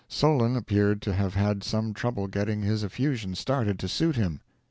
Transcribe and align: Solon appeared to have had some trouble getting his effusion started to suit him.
Solon 0.07 0.55
appeared 0.55 0.99
to 1.03 1.13
have 1.13 1.35
had 1.35 1.63
some 1.63 1.93
trouble 1.93 2.25
getting 2.25 2.63
his 2.63 2.83
effusion 2.83 3.35
started 3.35 3.77
to 3.77 3.87
suit 3.87 4.15
him. 4.15 4.41